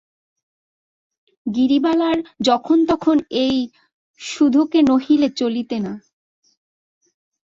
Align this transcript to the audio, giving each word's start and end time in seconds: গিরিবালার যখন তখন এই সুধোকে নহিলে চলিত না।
গিরিবালার 1.45 2.17
যখন 2.41 2.77
তখন 2.85 3.17
এই 3.43 3.55
সুধোকে 4.21 4.79
নহিলে 4.81 5.29
চলিত 5.39 5.71
না। 5.85 5.93